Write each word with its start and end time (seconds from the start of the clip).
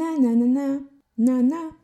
Na 0.00 0.16
na 0.16 0.32
na 0.32 0.46
na, 0.46 0.66
na 1.18 1.42
na. 1.42 1.79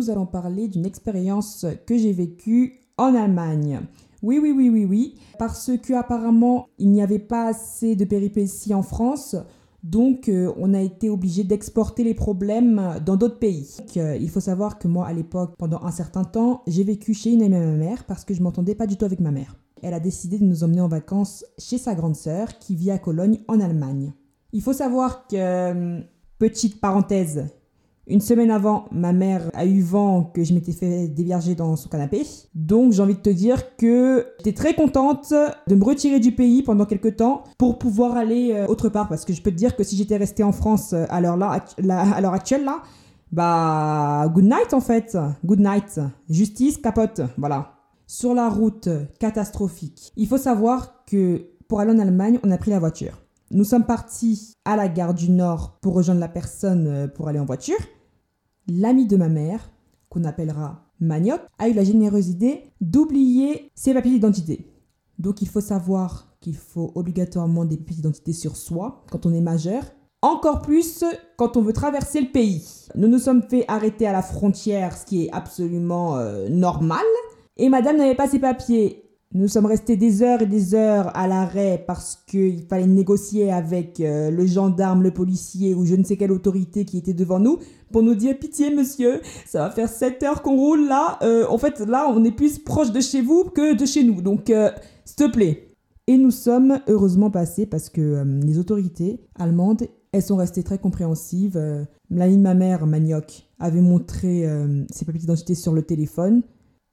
Nous 0.00 0.08
allons 0.08 0.24
parler 0.24 0.66
d'une 0.66 0.86
expérience 0.86 1.66
que 1.84 1.98
j'ai 1.98 2.14
vécue 2.14 2.80
en 2.96 3.14
Allemagne. 3.14 3.80
Oui, 4.22 4.38
oui, 4.38 4.50
oui, 4.50 4.70
oui, 4.70 4.86
oui, 4.86 5.14
parce 5.38 5.72
que 5.76 5.92
apparemment 5.92 6.68
il 6.78 6.90
n'y 6.90 7.02
avait 7.02 7.18
pas 7.18 7.48
assez 7.48 7.96
de 7.96 8.06
péripéties 8.06 8.72
en 8.72 8.82
France, 8.82 9.36
donc 9.82 10.30
euh, 10.30 10.54
on 10.56 10.72
a 10.72 10.80
été 10.80 11.10
obligé 11.10 11.44
d'exporter 11.44 12.02
les 12.02 12.14
problèmes 12.14 12.98
dans 13.04 13.16
d'autres 13.16 13.38
pays. 13.38 13.76
Donc, 13.78 13.98
euh, 13.98 14.16
il 14.16 14.30
faut 14.30 14.40
savoir 14.40 14.78
que 14.78 14.88
moi, 14.88 15.06
à 15.06 15.12
l'époque, 15.12 15.56
pendant 15.58 15.82
un 15.82 15.90
certain 15.90 16.24
temps, 16.24 16.62
j'ai 16.66 16.84
vécu 16.84 17.12
chez 17.12 17.32
une 17.32 17.42
amie 17.42 17.56
à 17.56 17.60
ma 17.60 17.76
mère 17.76 18.04
parce 18.04 18.24
que 18.24 18.32
je 18.32 18.42
m'entendais 18.42 18.74
pas 18.74 18.86
du 18.86 18.96
tout 18.96 19.04
avec 19.04 19.20
ma 19.20 19.30
mère. 19.30 19.54
Elle 19.82 19.92
a 19.92 20.00
décidé 20.00 20.38
de 20.38 20.44
nous 20.44 20.64
emmener 20.64 20.80
en 20.80 20.88
vacances 20.88 21.44
chez 21.58 21.76
sa 21.76 21.94
grande 21.94 22.16
sœur 22.16 22.58
qui 22.58 22.74
vit 22.74 22.90
à 22.90 22.98
Cologne 22.98 23.40
en 23.48 23.60
Allemagne. 23.60 24.14
Il 24.54 24.62
faut 24.62 24.72
savoir 24.72 25.26
que, 25.26 25.36
euh, 25.36 26.00
petite 26.38 26.80
parenthèse, 26.80 27.50
une 28.06 28.20
semaine 28.20 28.50
avant, 28.50 28.86
ma 28.90 29.12
mère 29.12 29.50
a 29.54 29.64
eu 29.64 29.80
vent 29.82 30.24
que 30.24 30.42
je 30.42 30.52
m'étais 30.52 30.72
fait 30.72 31.06
dévierger 31.06 31.54
dans 31.54 31.76
son 31.76 31.88
canapé. 31.88 32.26
Donc 32.54 32.92
j'ai 32.92 33.02
envie 33.02 33.14
de 33.14 33.20
te 33.20 33.30
dire 33.30 33.76
que 33.76 34.26
j'étais 34.38 34.52
très 34.52 34.74
contente 34.74 35.32
de 35.32 35.74
me 35.74 35.84
retirer 35.84 36.18
du 36.18 36.32
pays 36.32 36.62
pendant 36.62 36.86
quelques 36.86 37.16
temps 37.16 37.44
pour 37.56 37.78
pouvoir 37.78 38.16
aller 38.16 38.52
euh, 38.52 38.66
autre 38.66 38.88
part. 38.88 39.08
Parce 39.08 39.24
que 39.24 39.32
je 39.32 39.40
peux 39.40 39.50
te 39.50 39.56
dire 39.56 39.76
que 39.76 39.84
si 39.84 39.96
j'étais 39.96 40.16
restée 40.16 40.42
en 40.42 40.52
France 40.52 40.92
euh, 40.92 41.04
à 41.08 41.20
l'heure 41.20 41.36
là, 41.36 41.64
à 41.88 42.20
l'heure 42.20 42.34
actuelle 42.34 42.64
là, 42.64 42.82
bah 43.30 44.26
good 44.34 44.44
night 44.44 44.74
en 44.74 44.80
fait. 44.80 45.16
Good 45.44 45.60
night. 45.60 46.00
Justice, 46.28 46.78
capote. 46.78 47.20
Voilà. 47.38 47.74
Sur 48.06 48.34
la 48.34 48.48
route 48.48 48.88
catastrophique. 49.20 50.12
Il 50.16 50.26
faut 50.26 50.38
savoir 50.38 51.04
que 51.04 51.46
pour 51.68 51.78
aller 51.78 51.92
en 51.92 51.98
Allemagne, 52.00 52.40
on 52.42 52.50
a 52.50 52.58
pris 52.58 52.72
la 52.72 52.80
voiture. 52.80 53.12
Nous 53.52 53.64
sommes 53.64 53.84
partis 53.84 54.54
à 54.64 54.76
la 54.76 54.88
gare 54.88 55.12
du 55.12 55.28
Nord 55.28 55.80
pour 55.80 55.94
rejoindre 55.94 56.20
la 56.20 56.28
personne 56.28 56.86
euh, 56.86 57.08
pour 57.08 57.26
aller 57.26 57.40
en 57.40 57.44
voiture. 57.44 57.78
L'ami 58.68 59.06
de 59.06 59.16
ma 59.16 59.28
mère, 59.28 59.72
qu'on 60.08 60.22
appellera 60.22 60.84
Manioc, 61.00 61.40
a 61.58 61.68
eu 61.68 61.72
la 61.72 61.82
généreuse 61.82 62.28
idée 62.28 62.62
d'oublier 62.80 63.72
ses 63.74 63.92
papiers 63.92 64.12
d'identité. 64.12 64.72
Donc 65.18 65.42
il 65.42 65.48
faut 65.48 65.60
savoir 65.60 66.36
qu'il 66.40 66.56
faut 66.56 66.92
obligatoirement 66.94 67.64
des 67.64 67.76
papiers 67.76 67.96
d'identité 67.96 68.32
sur 68.32 68.56
soi 68.56 69.04
quand 69.10 69.26
on 69.26 69.34
est 69.34 69.40
majeur. 69.40 69.82
Encore 70.22 70.62
plus 70.62 71.04
quand 71.36 71.56
on 71.56 71.62
veut 71.62 71.72
traverser 71.72 72.20
le 72.20 72.30
pays. 72.30 72.86
Nous 72.94 73.08
nous 73.08 73.18
sommes 73.18 73.42
fait 73.42 73.64
arrêter 73.66 74.06
à 74.06 74.12
la 74.12 74.22
frontière, 74.22 74.96
ce 74.96 75.06
qui 75.06 75.24
est 75.24 75.32
absolument 75.32 76.18
euh, 76.18 76.48
normal. 76.48 77.04
Et 77.56 77.68
madame 77.68 77.96
n'avait 77.96 78.14
pas 78.14 78.28
ses 78.28 78.38
papiers. 78.38 79.09
Nous 79.32 79.46
sommes 79.46 79.66
restés 79.66 79.96
des 79.96 80.24
heures 80.24 80.42
et 80.42 80.46
des 80.46 80.74
heures 80.74 81.16
à 81.16 81.28
l'arrêt 81.28 81.84
parce 81.86 82.20
qu'il 82.26 82.64
fallait 82.64 82.88
négocier 82.88 83.52
avec 83.52 84.00
euh, 84.00 84.28
le 84.28 84.44
gendarme, 84.44 85.04
le 85.04 85.12
policier 85.12 85.72
ou 85.72 85.86
je 85.86 85.94
ne 85.94 86.02
sais 86.02 86.16
quelle 86.16 86.32
autorité 86.32 86.84
qui 86.84 86.98
était 86.98 87.14
devant 87.14 87.38
nous 87.38 87.60
pour 87.92 88.02
nous 88.02 88.16
dire 88.16 88.36
pitié 88.36 88.74
monsieur, 88.74 89.20
ça 89.46 89.60
va 89.60 89.70
faire 89.70 89.88
7 89.88 90.20
heures 90.24 90.42
qu'on 90.42 90.56
roule 90.56 90.88
là. 90.88 91.16
Euh, 91.22 91.46
en 91.48 91.58
fait 91.58 91.78
là 91.78 92.12
on 92.12 92.24
est 92.24 92.32
plus 92.32 92.58
proche 92.58 92.90
de 92.90 93.00
chez 93.00 93.22
vous 93.22 93.44
que 93.44 93.76
de 93.76 93.86
chez 93.86 94.02
nous. 94.02 94.20
Donc 94.20 94.50
euh, 94.50 94.72
s'il 95.04 95.14
te 95.14 95.30
plaît. 95.30 95.76
Et 96.08 96.18
nous 96.18 96.32
sommes 96.32 96.80
heureusement 96.88 97.30
passés 97.30 97.66
parce 97.66 97.88
que 97.88 98.24
les 98.44 98.58
autorités 98.58 99.20
allemandes, 99.38 99.84
elles 100.10 100.24
sont 100.24 100.34
restées 100.34 100.64
très 100.64 100.78
compréhensives. 100.78 101.56
L'ami 102.10 102.36
de 102.36 102.42
ma 102.42 102.54
mère, 102.54 102.84
Manioc, 102.84 103.46
avait 103.60 103.80
montré 103.80 104.44
ses 104.90 105.04
papiers 105.04 105.20
d'identité 105.20 105.54
sur 105.54 105.72
le 105.72 105.82
téléphone. 105.82 106.42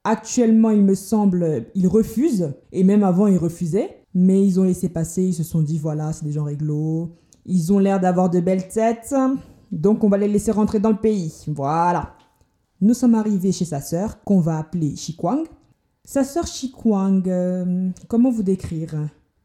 Actuellement, 0.10 0.70
il 0.70 0.82
me 0.84 0.96
semble, 0.96 1.66
ils 1.76 1.88
refusent. 1.88 2.54
Et 2.72 2.84
même 2.84 3.04
avant, 3.04 3.28
ils 3.28 3.38
refusaient. 3.38 3.90
Mais 4.14 4.46
ils 4.46 4.60
ont 4.60 4.64
laissé 4.64 4.88
passer. 4.90 5.24
Ils 5.24 5.34
se 5.34 5.44
sont 5.44 5.62
dit, 5.62 5.78
voilà, 5.78 6.14
c'est 6.14 6.26
des 6.26 6.32
gens 6.32 6.46
réglo. 6.46 7.12
Ils 7.46 7.74
ont 7.74 7.80
l'air 7.80 8.00
d'avoir 8.00 8.30
de 8.30 8.40
belles 8.40 8.68
têtes. 8.68 9.14
Donc, 9.72 10.04
on 10.04 10.10
va 10.10 10.18
les 10.18 10.28
laisser 10.30 10.52
rentrer 10.52 10.80
dans 10.80 10.92
le 10.92 10.98
pays. 10.98 11.34
Voilà. 11.48 12.14
Nous 12.80 12.94
sommes 12.94 13.16
arrivés 13.16 13.52
chez 13.52 13.66
sa 13.66 13.82
sœur, 13.82 14.24
qu'on 14.24 14.40
va 14.40 14.60
appeler 14.60 14.96
Shikwang. 14.96 15.44
Sa 16.06 16.24
sœur 16.24 16.48
Shikwang, 16.48 17.28
euh, 17.28 17.90
comment 18.08 18.30
vous 18.32 18.44
décrire? 18.44 18.94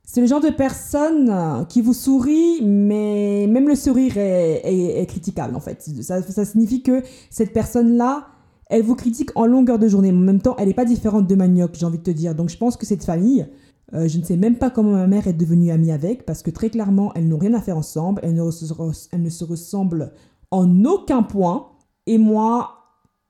C'est 0.04 0.20
le 0.20 0.26
genre 0.26 0.40
de 0.40 0.50
personne 0.50 1.28
euh, 1.30 1.64
qui 1.64 1.80
vous 1.80 1.94
sourit, 1.94 2.60
mais 2.62 3.46
même 3.48 3.68
le 3.68 3.74
sourire 3.74 4.16
est, 4.18 4.60
est- 4.64 5.06
critiquable 5.06 5.56
en 5.56 5.60
fait. 5.60 5.80
Ça 6.02 6.44
signifie 6.44 6.82
que 6.82 7.02
cette 7.30 7.52
personne-là, 7.52 8.26
elle 8.72 8.82
vous 8.82 8.96
critique 8.96 9.30
en 9.36 9.44
longueur 9.44 9.78
de 9.78 9.86
journée. 9.86 10.10
Mais 10.12 10.18
en 10.18 10.22
même 10.22 10.40
temps, 10.40 10.56
elle 10.58 10.68
n'est 10.68 10.74
pas 10.74 10.86
différente 10.86 11.28
de 11.28 11.34
Manioc, 11.34 11.74
j'ai 11.74 11.84
envie 11.84 11.98
de 11.98 12.02
te 12.02 12.10
dire. 12.10 12.34
Donc 12.34 12.48
je 12.48 12.56
pense 12.56 12.78
que 12.78 12.86
cette 12.86 13.04
famille, 13.04 13.46
euh, 13.92 14.08
je 14.08 14.18
ne 14.18 14.24
sais 14.24 14.38
même 14.38 14.56
pas 14.56 14.70
comment 14.70 14.92
ma 14.92 15.06
mère 15.06 15.28
est 15.28 15.34
devenue 15.34 15.70
amie 15.70 15.92
avec, 15.92 16.24
parce 16.24 16.42
que 16.42 16.50
très 16.50 16.70
clairement, 16.70 17.12
elles 17.14 17.28
n'ont 17.28 17.38
rien 17.38 17.52
à 17.52 17.60
faire 17.60 17.76
ensemble. 17.76 18.20
Elles 18.24 18.34
ne, 18.34 18.50
se 18.50 18.64
elles 19.12 19.22
ne 19.22 19.28
se 19.28 19.44
ressemblent 19.44 20.12
en 20.50 20.84
aucun 20.86 21.22
point. 21.22 21.68
Et 22.06 22.16
moi, 22.16 22.70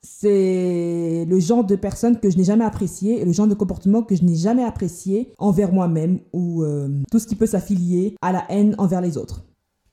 c'est 0.00 1.26
le 1.28 1.40
genre 1.40 1.64
de 1.64 1.74
personne 1.74 2.20
que 2.20 2.30
je 2.30 2.36
n'ai 2.36 2.44
jamais 2.44 2.64
apprécié 2.64 3.20
et 3.20 3.24
le 3.24 3.32
genre 3.32 3.48
de 3.48 3.54
comportement 3.54 4.04
que 4.04 4.14
je 4.14 4.22
n'ai 4.22 4.36
jamais 4.36 4.64
apprécié 4.64 5.32
envers 5.38 5.72
moi-même 5.72 6.20
ou 6.32 6.62
euh, 6.62 6.88
tout 7.10 7.18
ce 7.18 7.26
qui 7.26 7.34
peut 7.34 7.46
s'affilier 7.46 8.14
à 8.22 8.30
la 8.30 8.44
haine 8.48 8.76
envers 8.78 9.00
les 9.00 9.18
autres. 9.18 9.44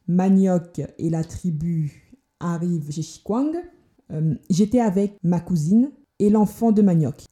Manioc 0.08 0.80
et 1.00 1.10
la 1.10 1.24
tribu 1.24 2.16
arrivent 2.40 2.92
chez 2.92 3.02
Shikwang. 3.02 3.56
Euh, 4.14 4.36
J'étais 4.50 4.80
avec 4.80 5.18
ma 5.24 5.40
cousine 5.40 5.92
et 6.20 6.30
l'enfant 6.30 6.72
de 6.72 6.82
Manioc. 6.82 7.26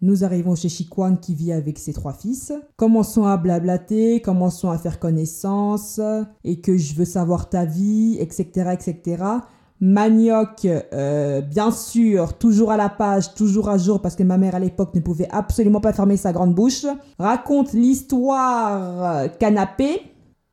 Nous 0.00 0.22
arrivons 0.22 0.54
chez 0.54 0.68
Shikwang 0.68 1.18
qui 1.18 1.34
vit 1.34 1.52
avec 1.52 1.78
ses 1.78 1.92
trois 1.92 2.12
fils. 2.12 2.52
Commençons 2.76 3.24
à 3.24 3.36
blablater, 3.36 4.20
commençons 4.20 4.70
à 4.70 4.78
faire 4.78 5.00
connaissance 5.00 6.00
et 6.44 6.60
que 6.60 6.76
je 6.76 6.94
veux 6.94 7.04
savoir 7.04 7.48
ta 7.48 7.64
vie, 7.64 8.16
etc., 8.20 8.74
etc. 8.74 9.24
Manioc, 9.80 10.64
euh, 10.64 11.40
bien 11.40 11.70
sûr, 11.70 12.36
toujours 12.38 12.72
à 12.72 12.76
la 12.76 12.88
page, 12.88 13.34
toujours 13.34 13.68
à 13.68 13.78
jour, 13.78 14.00
parce 14.00 14.16
que 14.16 14.24
ma 14.24 14.36
mère 14.36 14.54
à 14.54 14.60
l'époque 14.60 14.94
ne 14.94 15.00
pouvait 15.00 15.28
absolument 15.30 15.80
pas 15.80 15.92
fermer 15.92 16.16
sa 16.16 16.32
grande 16.32 16.54
bouche. 16.54 16.86
Raconte 17.18 17.72
l'histoire 17.72 19.36
canapé. 19.38 20.00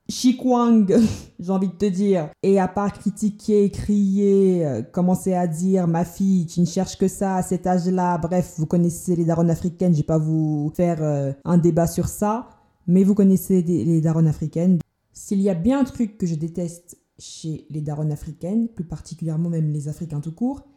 Shikwang, 0.08 0.94
j'ai 1.40 1.52
envie 1.52 1.68
de 1.68 1.74
te 1.74 1.86
dire, 1.86 2.30
et 2.44 2.60
à 2.60 2.68
part 2.68 2.94
critiquer, 2.94 3.72
crier, 3.72 4.66
euh, 4.66 4.82
commencer 4.84 5.34
à 5.34 5.48
dire 5.48 5.88
ma 5.88 6.06
fille, 6.06 6.46
tu 6.46 6.62
ne 6.62 6.66
cherches 6.66 6.98
que 6.98 7.08
ça 7.08 7.38
à 7.38 7.42
cet 7.42 7.66
âge-là, 7.66 8.18
bref, 8.20 8.54
vous 8.58 8.68
connaissez 8.68 9.16
les 9.16 9.26
daronnes 9.26 9.50
africaines, 9.50 9.94
je 9.94 10.00
vais 10.00 10.04
pas 10.04 10.20
vous 10.20 10.72
faire 10.76 11.02
euh, 11.02 11.34
un 11.44 11.58
débat 11.58 11.88
sur 11.88 12.08
ça, 12.08 12.50
mais 12.88 13.04
vous 13.04 13.16
connaissez 13.16 13.64
les 13.64 14.02
daronnes 14.02 14.28
africaines. 14.28 14.80
S'il 15.12 15.42
y 15.42 15.50
a 15.50 15.56
bien 15.56 15.80
un 15.80 15.86
truc 15.86 16.18
que 16.18 16.28
je 16.28 16.36
déteste 16.36 16.98
chez 17.18 17.66
les 17.70 17.82
daronnes 17.82 18.12
africaines, 18.12 18.68
plus 18.68 18.84
particulièrement 18.84 19.50
même 19.50 19.70
les 19.70 19.88
Africains 19.88 20.20
tout 20.20 20.34
court, 20.34 20.68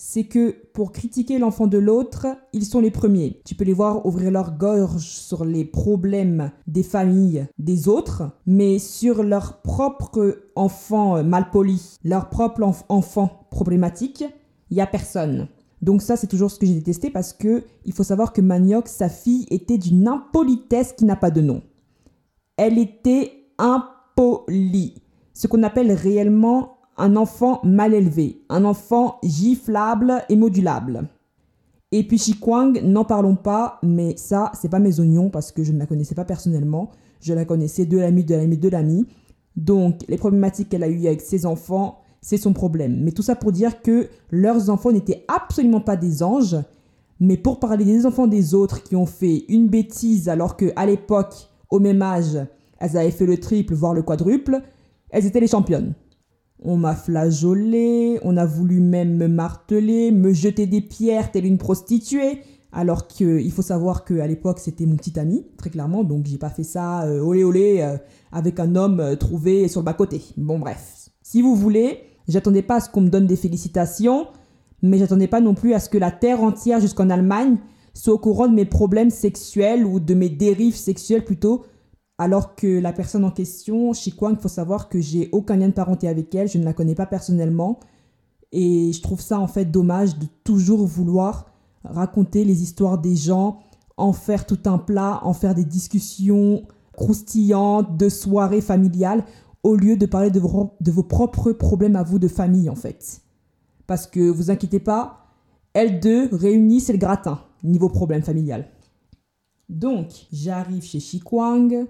c'est 0.00 0.24
que 0.24 0.54
pour 0.74 0.92
critiquer 0.92 1.38
l'enfant 1.38 1.66
de 1.66 1.76
l'autre, 1.76 2.28
ils 2.52 2.64
sont 2.64 2.80
les 2.80 2.92
premiers. 2.92 3.40
Tu 3.44 3.56
peux 3.56 3.64
les 3.64 3.72
voir 3.72 4.06
ouvrir 4.06 4.30
leur 4.30 4.56
gorge 4.56 5.02
sur 5.02 5.44
les 5.44 5.64
problèmes 5.64 6.52
des 6.68 6.84
familles 6.84 7.48
des 7.58 7.88
autres, 7.88 8.22
mais 8.46 8.78
sur 8.78 9.24
leur 9.24 9.60
propre 9.60 10.44
enfant 10.54 11.24
malpoli, 11.24 11.98
leur 12.04 12.28
propre 12.28 12.60
enf- 12.60 12.84
enfant 12.88 13.48
problématique, 13.50 14.24
il 14.70 14.76
y 14.76 14.80
a 14.80 14.86
personne. 14.86 15.48
Donc 15.82 16.00
ça, 16.00 16.16
c'est 16.16 16.28
toujours 16.28 16.52
ce 16.52 16.60
que 16.60 16.66
j'ai 16.66 16.74
détesté 16.74 17.10
parce 17.10 17.32
que 17.32 17.64
il 17.84 17.92
faut 17.92 18.04
savoir 18.04 18.32
que 18.32 18.40
Manioc, 18.40 18.86
sa 18.86 19.08
fille, 19.08 19.46
était 19.50 19.78
d'une 19.78 20.06
impolitesse 20.06 20.92
qui 20.92 21.06
n'a 21.06 21.16
pas 21.16 21.32
de 21.32 21.40
nom. 21.40 21.62
Elle 22.56 22.78
était 22.78 23.32
impolie. 23.58 25.02
Ce 25.34 25.48
qu'on 25.48 25.64
appelle 25.64 25.90
réellement 25.90 26.77
un 26.98 27.16
enfant 27.16 27.60
mal 27.64 27.94
élevé, 27.94 28.42
un 28.48 28.64
enfant 28.64 29.18
giflable 29.22 30.22
et 30.28 30.36
modulable. 30.36 31.08
Et 31.90 32.06
puis 32.06 32.18
Shikwang, 32.18 32.82
n'en 32.82 33.04
parlons 33.04 33.36
pas, 33.36 33.78
mais 33.82 34.16
ça, 34.16 34.52
c'est 34.60 34.68
pas 34.68 34.78
mes 34.78 35.00
oignons 35.00 35.30
parce 35.30 35.52
que 35.52 35.64
je 35.64 35.72
ne 35.72 35.78
la 35.78 35.86
connaissais 35.86 36.14
pas 36.14 36.24
personnellement. 36.26 36.90
Je 37.20 37.32
la 37.32 37.44
connaissais 37.44 37.86
de 37.86 37.98
l'ami, 37.98 38.24
de 38.24 38.34
l'ami, 38.34 38.58
de 38.58 38.68
l'ami. 38.68 39.06
Donc, 39.56 40.04
les 40.06 40.18
problématiques 40.18 40.68
qu'elle 40.68 40.84
a 40.84 40.88
eues 40.88 41.06
avec 41.06 41.20
ses 41.20 41.46
enfants, 41.46 42.00
c'est 42.20 42.36
son 42.36 42.52
problème. 42.52 43.00
Mais 43.02 43.12
tout 43.12 43.22
ça 43.22 43.34
pour 43.34 43.52
dire 43.52 43.80
que 43.80 44.08
leurs 44.30 44.68
enfants 44.68 44.92
n'étaient 44.92 45.24
absolument 45.28 45.80
pas 45.80 45.96
des 45.96 46.22
anges. 46.22 46.56
Mais 47.20 47.36
pour 47.36 47.58
parler 47.58 47.84
des 47.84 48.06
enfants 48.06 48.26
des 48.26 48.54
autres 48.54 48.82
qui 48.82 48.94
ont 48.94 49.06
fait 49.06 49.44
une 49.48 49.68
bêtise 49.68 50.28
alors 50.28 50.56
que 50.56 50.72
à 50.76 50.86
l'époque, 50.86 51.48
au 51.70 51.80
même 51.80 52.02
âge, 52.02 52.38
elles 52.78 52.96
avaient 52.96 53.10
fait 53.10 53.26
le 53.26 53.38
triple, 53.38 53.74
voire 53.74 53.94
le 53.94 54.02
quadruple, 54.02 54.62
elles 55.10 55.26
étaient 55.26 55.40
les 55.40 55.48
championnes. 55.48 55.94
On 56.60 56.76
m'a 56.76 56.94
flageolé, 56.94 58.18
on 58.22 58.36
a 58.36 58.44
voulu 58.44 58.80
même 58.80 59.16
me 59.16 59.28
marteler, 59.28 60.10
me 60.10 60.32
jeter 60.32 60.66
des 60.66 60.80
pierres 60.80 61.30
telle 61.30 61.46
une 61.46 61.58
prostituée. 61.58 62.40
alors 62.72 63.06
qu'il 63.06 63.50
faut 63.52 63.62
savoir 63.62 64.04
qu'à 64.04 64.26
l'époque 64.26 64.58
c'était 64.58 64.84
mon 64.84 64.96
petit 64.96 65.18
ami, 65.18 65.46
très 65.56 65.70
clairement, 65.70 66.04
donc 66.04 66.26
j'ai 66.26 66.36
pas 66.36 66.50
fait 66.50 66.64
ça 66.64 67.04
euh, 67.04 67.20
olé 67.20 67.42
olé 67.44 67.80
euh, 67.80 67.96
avec 68.32 68.60
un 68.60 68.76
homme 68.76 69.00
euh, 69.00 69.16
trouvé 69.16 69.68
sur 69.68 69.80
le 69.80 69.84
bas-côté. 69.86 70.20
Bon 70.36 70.58
bref, 70.58 71.08
si 71.22 71.40
vous 71.40 71.54
voulez, 71.54 72.00
j'attendais 72.26 72.62
pas 72.62 72.76
à 72.76 72.80
ce 72.80 72.90
qu'on 72.90 73.00
me 73.00 73.08
donne 73.08 73.26
des 73.26 73.36
félicitations, 73.36 74.26
mais 74.82 74.98
j'attendais 74.98 75.28
pas 75.28 75.40
non 75.40 75.54
plus 75.54 75.74
à 75.74 75.80
ce 75.80 75.88
que 75.88 75.98
la 75.98 76.10
terre 76.10 76.42
entière 76.42 76.80
jusqu'en 76.80 77.08
Allemagne 77.08 77.56
soit 77.94 78.14
au 78.14 78.18
courant 78.18 78.48
de 78.48 78.54
mes 78.54 78.64
problèmes 78.64 79.10
sexuels 79.10 79.84
ou 79.84 79.98
de 79.98 80.14
mes 80.14 80.28
dérives 80.28 80.76
sexuelles 80.76 81.24
plutôt, 81.24 81.64
alors 82.18 82.56
que 82.56 82.80
la 82.80 82.92
personne 82.92 83.24
en 83.24 83.30
question, 83.30 83.92
Kwang, 84.16 84.34
il 84.36 84.40
faut 84.40 84.48
savoir 84.48 84.88
que 84.88 85.00
j'ai 85.00 85.28
aucun 85.32 85.56
lien 85.56 85.68
de 85.68 85.72
parenté 85.72 86.08
avec 86.08 86.34
elle, 86.34 86.48
je 86.48 86.58
ne 86.58 86.64
la 86.64 86.72
connais 86.72 86.96
pas 86.96 87.06
personnellement, 87.06 87.78
et 88.50 88.92
je 88.92 89.00
trouve 89.00 89.20
ça 89.20 89.38
en 89.38 89.46
fait 89.46 89.64
dommage 89.64 90.18
de 90.18 90.26
toujours 90.42 90.84
vouloir 90.84 91.46
raconter 91.84 92.44
les 92.44 92.62
histoires 92.62 92.98
des 92.98 93.14
gens, 93.14 93.60
en 93.96 94.12
faire 94.12 94.46
tout 94.46 94.58
un 94.66 94.78
plat, 94.78 95.20
en 95.22 95.32
faire 95.32 95.54
des 95.54 95.64
discussions 95.64 96.64
croustillantes, 96.92 97.96
de 97.96 98.08
soirées 98.08 98.60
familiales, 98.60 99.24
au 99.62 99.76
lieu 99.76 99.96
de 99.96 100.06
parler 100.06 100.30
de 100.30 100.40
vos, 100.40 101.02
propres 101.02 101.52
problèmes 101.52 101.96
à 101.96 102.02
vous 102.02 102.18
de 102.18 102.28
famille 102.28 102.68
en 102.68 102.74
fait. 102.74 103.22
Parce 103.86 104.06
que 104.06 104.28
vous 104.28 104.50
inquiétez 104.50 104.80
pas, 104.80 105.26
elles 105.72 106.00
deux 106.00 106.28
réunies, 106.32 106.80
c'est 106.80 106.92
le 106.92 106.98
gratin, 106.98 107.40
niveau 107.62 107.88
problème 107.88 108.22
familial. 108.22 108.66
Donc, 109.68 110.26
j'arrive 110.32 110.82
chez 110.82 111.00
Shikwang. 111.00 111.86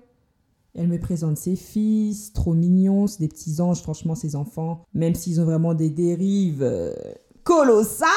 Elle 0.78 0.86
me 0.86 1.00
présente 1.00 1.36
ses 1.36 1.56
fils, 1.56 2.32
trop 2.32 2.54
mignons, 2.54 3.08
c'est 3.08 3.18
des 3.18 3.26
petits 3.26 3.60
anges, 3.60 3.82
franchement, 3.82 4.14
ces 4.14 4.36
enfants. 4.36 4.84
Même 4.94 5.16
s'ils 5.16 5.40
ont 5.40 5.44
vraiment 5.44 5.74
des 5.74 5.90
dérives 5.90 6.62
euh, 6.62 6.94
colossales, 7.42 8.08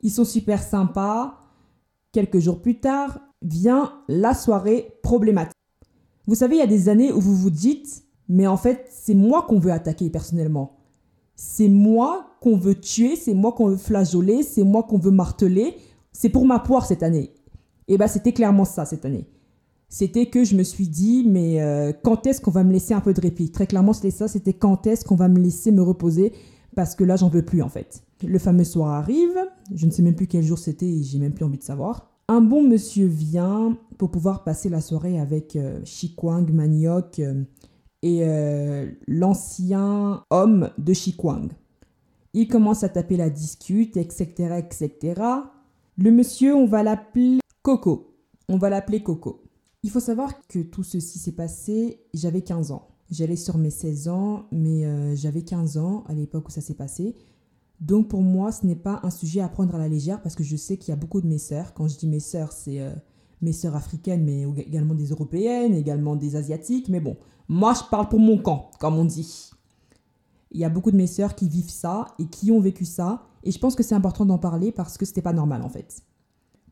ils 0.00 0.10
sont 0.10 0.24
super 0.24 0.62
sympas. 0.62 1.38
Quelques 2.10 2.38
jours 2.38 2.62
plus 2.62 2.80
tard, 2.80 3.18
vient 3.42 3.92
la 4.08 4.32
soirée 4.32 4.98
problématique. 5.02 5.52
Vous 6.26 6.34
savez, 6.34 6.56
il 6.56 6.60
y 6.60 6.62
a 6.62 6.66
des 6.66 6.88
années 6.88 7.12
où 7.12 7.20
vous 7.20 7.36
vous 7.36 7.50
dites, 7.50 8.04
mais 8.26 8.46
en 8.46 8.56
fait, 8.56 8.86
c'est 8.90 9.14
moi 9.14 9.42
qu'on 9.42 9.58
veut 9.58 9.72
attaquer 9.72 10.08
personnellement. 10.08 10.78
C'est 11.36 11.68
moi 11.68 12.30
qu'on 12.40 12.56
veut 12.56 12.80
tuer, 12.80 13.16
c'est 13.16 13.34
moi 13.34 13.52
qu'on 13.52 13.68
veut 13.68 13.76
flageoler, 13.76 14.44
c'est 14.44 14.64
moi 14.64 14.82
qu'on 14.82 14.98
veut 14.98 15.10
marteler. 15.10 15.76
C'est 16.12 16.30
pour 16.30 16.46
ma 16.46 16.58
poire 16.58 16.86
cette 16.86 17.02
année. 17.02 17.34
Et 17.86 17.98
bien, 17.98 18.06
c'était 18.06 18.32
clairement 18.32 18.64
ça 18.64 18.86
cette 18.86 19.04
année. 19.04 19.26
C'était 19.88 20.26
que 20.26 20.44
je 20.44 20.54
me 20.54 20.62
suis 20.62 20.88
dit, 20.88 21.24
mais 21.26 21.62
euh, 21.62 21.92
quand 22.02 22.26
est-ce 22.26 22.40
qu'on 22.40 22.50
va 22.50 22.64
me 22.64 22.72
laisser 22.72 22.94
un 22.94 23.00
peu 23.00 23.14
de 23.14 23.20
répit? 23.20 23.50
Très 23.50 23.66
clairement, 23.66 23.92
c'était 23.92 24.10
ça, 24.10 24.28
c'était 24.28 24.52
quand 24.52 24.86
est-ce 24.86 25.04
qu'on 25.04 25.16
va 25.16 25.28
me 25.28 25.38
laisser 25.38 25.72
me 25.72 25.82
reposer? 25.82 26.32
Parce 26.74 26.94
que 26.94 27.04
là, 27.04 27.16
j'en 27.16 27.28
veux 27.28 27.44
plus 27.44 27.62
en 27.62 27.68
fait. 27.68 28.02
Le 28.24 28.38
fameux 28.38 28.64
soir 28.64 28.90
arrive, 28.90 29.36
je 29.74 29.86
ne 29.86 29.90
sais 29.90 30.02
même 30.02 30.14
plus 30.14 30.26
quel 30.26 30.44
jour 30.44 30.58
c'était 30.58 30.86
et 30.86 31.02
j'ai 31.02 31.18
même 31.18 31.32
plus 31.32 31.44
envie 31.44 31.58
de 31.58 31.62
savoir. 31.62 32.10
Un 32.28 32.42
bon 32.42 32.62
monsieur 32.62 33.06
vient 33.06 33.78
pour 33.96 34.10
pouvoir 34.10 34.44
passer 34.44 34.68
la 34.68 34.82
soirée 34.82 35.18
avec 35.18 35.56
euh, 35.56 35.80
Shikwang, 35.84 36.50
Maniok 36.52 37.20
euh, 37.20 37.42
et 38.02 38.20
euh, 38.22 38.90
l'ancien 39.06 40.24
homme 40.30 40.70
de 40.76 40.92
Shikwang. 40.92 41.48
Il 42.34 42.46
commence 42.46 42.84
à 42.84 42.90
taper 42.90 43.16
la 43.16 43.30
discute, 43.30 43.96
etc., 43.96 44.58
etc. 44.58 45.22
Le 45.96 46.10
monsieur, 46.10 46.54
on 46.54 46.66
va 46.66 46.82
l'appeler 46.82 47.38
Coco. 47.62 48.14
On 48.50 48.58
va 48.58 48.68
l'appeler 48.68 49.02
Coco. 49.02 49.42
Il 49.82 49.90
faut 49.90 50.00
savoir 50.00 50.46
que 50.48 50.58
tout 50.58 50.82
ceci 50.82 51.18
s'est 51.18 51.32
passé, 51.32 52.00
j'avais 52.12 52.42
15 52.42 52.72
ans. 52.72 52.88
J'allais 53.10 53.36
sur 53.36 53.58
mes 53.58 53.70
16 53.70 54.08
ans, 54.08 54.46
mais 54.50 55.16
j'avais 55.16 55.42
15 55.42 55.78
ans 55.78 56.04
à 56.08 56.14
l'époque 56.14 56.48
où 56.48 56.50
ça 56.50 56.60
s'est 56.60 56.74
passé. 56.74 57.16
Donc 57.80 58.08
pour 58.08 58.22
moi, 58.22 58.50
ce 58.50 58.66
n'est 58.66 58.76
pas 58.76 59.00
un 59.02 59.10
sujet 59.10 59.40
à 59.40 59.48
prendre 59.48 59.74
à 59.74 59.78
la 59.78 59.88
légère 59.88 60.20
parce 60.20 60.34
que 60.34 60.42
je 60.42 60.56
sais 60.56 60.76
qu'il 60.76 60.90
y 60.90 60.92
a 60.92 60.96
beaucoup 60.96 61.20
de 61.20 61.26
mes 61.26 61.38
sœurs. 61.38 61.74
Quand 61.74 61.86
je 61.86 61.96
dis 61.96 62.08
mes 62.08 62.20
sœurs, 62.20 62.52
c'est 62.52 62.80
euh, 62.80 62.92
mes 63.40 63.52
sœurs 63.52 63.76
africaines, 63.76 64.24
mais 64.24 64.42
également 64.62 64.94
des 64.94 65.10
européennes, 65.10 65.74
également 65.74 66.16
des 66.16 66.34
asiatiques. 66.34 66.88
Mais 66.88 67.00
bon, 67.00 67.16
moi, 67.46 67.74
je 67.74 67.88
parle 67.88 68.08
pour 68.08 68.18
mon 68.18 68.38
camp, 68.38 68.70
comme 68.80 68.96
on 68.96 69.04
dit. 69.04 69.50
Il 70.50 70.60
y 70.60 70.64
a 70.64 70.70
beaucoup 70.70 70.90
de 70.90 70.96
mes 70.96 71.06
sœurs 71.06 71.34
qui 71.36 71.48
vivent 71.48 71.70
ça 71.70 72.06
et 72.18 72.26
qui 72.26 72.50
ont 72.50 72.60
vécu 72.60 72.84
ça. 72.84 73.22
Et 73.44 73.52
je 73.52 73.58
pense 73.58 73.76
que 73.76 73.82
c'est 73.82 73.94
important 73.94 74.26
d'en 74.26 74.38
parler 74.38 74.72
parce 74.72 74.98
que 74.98 75.04
c'était 75.04 75.22
pas 75.22 75.32
normal 75.32 75.62
en 75.62 75.68
fait. 75.68 76.02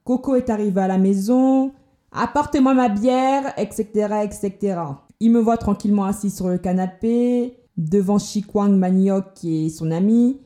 Coco 0.02 0.34
est 0.34 0.50
arrivé 0.50 0.80
à 0.80 0.88
la 0.88 0.98
maison, 0.98 1.72
apportez-moi 2.12 2.74
ma 2.74 2.88
bière, 2.88 3.52
etc., 3.56 4.22
etc. 4.24 4.80
Il 5.20 5.32
me 5.32 5.40
voit 5.40 5.56
tranquillement 5.56 6.04
assis 6.04 6.30
sur 6.30 6.48
le 6.48 6.58
canapé, 6.58 7.56
devant 7.76 8.18
Shikwang 8.18 8.76
Maniok 8.76 9.44
et 9.44 9.68
son 9.68 9.90
ami. 9.90 10.40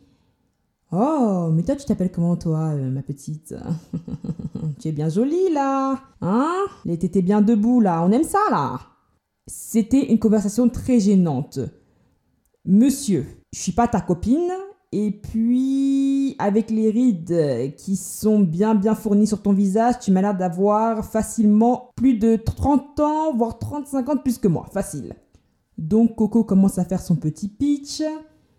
Oh, 0.92 1.50
mais 1.52 1.62
toi, 1.62 1.76
tu 1.76 1.84
t'appelles 1.84 2.10
comment, 2.10 2.36
toi, 2.36 2.70
euh, 2.74 2.90
ma 2.90 3.02
petite? 3.02 3.54
Tu 4.80 4.88
es 4.88 4.92
bien 4.92 5.08
jolie, 5.08 5.52
là 5.52 6.00
Hein? 6.20 6.52
Les 6.84 6.98
tétés 6.98 7.22
bien 7.22 7.42
debout, 7.42 7.80
là. 7.80 8.02
On 8.04 8.10
aime 8.12 8.24
ça, 8.24 8.40
là 8.50 8.80
C'était 9.46 10.10
une 10.10 10.18
conversation 10.18 10.68
très 10.68 11.00
gênante. 11.00 11.60
Monsieur, 12.64 13.26
je 13.52 13.58
suis 13.58 13.72
pas 13.72 13.88
ta 13.88 14.00
copine. 14.00 14.50
Et 14.92 15.12
puis, 15.12 16.34
avec 16.38 16.70
les 16.70 16.90
rides 16.90 17.74
qui 17.76 17.94
sont 17.94 18.40
bien 18.40 18.74
bien 18.74 18.96
fournies 18.96 19.26
sur 19.26 19.40
ton 19.40 19.52
visage, 19.52 20.00
tu 20.00 20.10
m'as 20.10 20.20
l'air 20.20 20.36
d'avoir 20.36 21.04
facilement 21.04 21.90
plus 21.94 22.14
de 22.14 22.34
30 22.36 22.98
ans, 22.98 23.34
voire 23.36 23.58
35 23.58 24.08
ans 24.08 24.16
plus 24.16 24.38
que 24.38 24.48
moi. 24.48 24.66
Facile. 24.72 25.14
Donc 25.78 26.16
Coco 26.16 26.44
commence 26.44 26.78
à 26.78 26.84
faire 26.84 27.00
son 27.00 27.16
petit 27.16 27.48
pitch. 27.48 28.02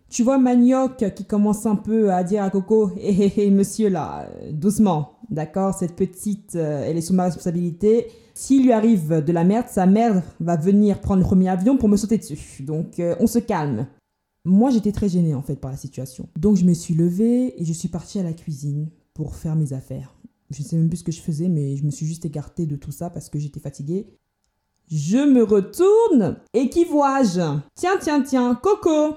Tu 0.10 0.24
vois 0.24 0.38
Manioc 0.38 1.14
qui 1.16 1.24
commence 1.24 1.66
un 1.66 1.76
peu 1.76 2.12
à 2.12 2.24
dire 2.24 2.44
à 2.44 2.50
Coco 2.50 2.92
Hé 2.98 3.12
hé 3.12 3.34
hé, 3.46 3.50
monsieur 3.50 3.90
là, 3.90 4.28
doucement, 4.52 5.14
d'accord 5.30 5.74
Cette 5.74 5.96
petite, 5.96 6.56
euh, 6.56 6.84
elle 6.86 6.98
est 6.98 7.02
sous 7.02 7.14
ma 7.14 7.26
responsabilité. 7.26 8.08
S'il 8.34 8.64
lui 8.64 8.74
arrive 8.74 9.24
de 9.24 9.32
la 9.32 9.44
merde, 9.44 9.68
sa 9.70 9.86
mère 9.86 10.22
va 10.40 10.58
venir 10.58 11.00
prendre 11.00 11.22
le 11.22 11.28
premier 11.28 11.50
avion 11.50 11.78
pour 11.78 11.88
me 11.90 11.96
sauter 11.96 12.18
dessus. 12.18 12.64
Donc 12.64 13.00
euh, 13.00 13.16
on 13.20 13.28
se 13.28 13.40
calme. 13.40 13.86
Moi 14.44 14.72
j'étais 14.72 14.92
très 14.92 15.10
gênée 15.10 15.36
en 15.36 15.42
fait 15.42 15.56
par 15.56 15.72
la 15.72 15.78
situation. 15.78 16.28
Donc 16.38 16.58
je 16.58 16.66
me 16.66 16.74
suis 16.74 16.94
levée 16.94 17.62
et 17.62 17.66
je 17.66 17.74
suis 17.74 17.90
partie 17.90 18.20
à 18.20 18.24
la 18.24 18.34
cuisine 18.34 18.90
pour 19.14 19.36
faire 19.36 19.56
mes 19.56 19.74
affaires. 19.74 20.16
Je 20.50 20.62
ne 20.62 20.68
sais 20.68 20.76
même 20.76 20.90
plus 20.90 20.98
ce 20.98 21.04
que 21.04 21.12
je 21.12 21.22
faisais, 21.22 21.48
mais 21.48 21.78
je 21.78 21.86
me 21.86 21.92
suis 21.92 22.06
juste 22.06 22.26
écartée 22.26 22.66
de 22.66 22.76
tout 22.76 22.92
ça 22.92 23.10
parce 23.10 23.30
que 23.30 23.40
j'étais 23.40 23.60
fatiguée. 23.60 24.08
Je 24.90 25.18
me 25.18 25.44
retourne 25.44 26.38
et 26.54 26.70
qui 26.70 26.84
vois-je 26.84 27.60
Tiens, 27.76 27.98
tiens, 28.00 28.22
tiens, 28.22 28.56
Coco 28.56 29.16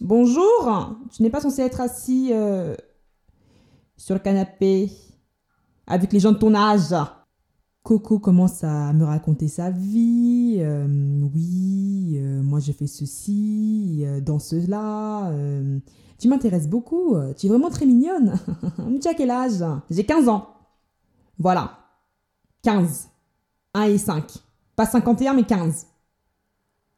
Bonjour, 0.00 0.96
tu 1.14 1.22
n'es 1.22 1.30
pas 1.30 1.40
censé 1.40 1.62
être 1.62 1.80
assis 1.80 2.30
euh, 2.32 2.74
sur 3.96 4.14
le 4.14 4.20
canapé 4.20 4.90
avec 5.86 6.12
les 6.12 6.20
gens 6.20 6.32
de 6.32 6.38
ton 6.38 6.54
âge. 6.54 6.92
Coco 7.82 8.18
commence 8.18 8.62
à 8.62 8.92
me 8.92 9.04
raconter 9.04 9.48
sa 9.48 9.70
vie. 9.70 10.56
Euh, 10.60 10.86
oui, 11.34 12.14
euh, 12.16 12.42
moi 12.42 12.60
je 12.60 12.72
fais 12.72 12.86
ceci, 12.86 14.04
dans 14.24 14.38
cela. 14.38 15.32
tu 16.18 16.28
m'intéresses 16.28 16.68
beaucoup. 16.68 17.16
Tu 17.36 17.46
es 17.46 17.48
vraiment 17.48 17.70
très 17.70 17.86
mignonne. 17.86 18.38
tu 19.02 19.08
as 19.08 19.14
quel 19.14 19.30
âge? 19.30 19.64
J'ai 19.90 20.04
15 20.04 20.28
ans. 20.28 20.48
Voilà. 21.38 21.78
15. 22.62 23.08
1 23.74 23.82
et 23.84 23.98
5. 23.98 24.24
Pas 24.76 24.86
51, 24.86 25.34
mais 25.34 25.44
15. 25.44 25.86